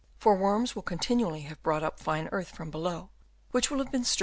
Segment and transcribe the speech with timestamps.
[0.17, 3.11] For worms will continually have brought up fine earth from below,
[3.51, 4.19] which will have been stirred Chap.